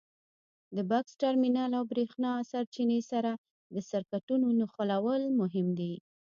د 0.75 0.77
بکس 0.89 1.11
ټرمینل 1.21 1.71
او 1.77 1.83
برېښنا 1.91 2.31
سرچینې 2.51 2.99
سره 3.11 3.31
د 3.75 3.77
سرکټونو 3.89 4.47
نښلول 4.59 5.23
مهم 5.39 5.67
دي. 5.79 5.93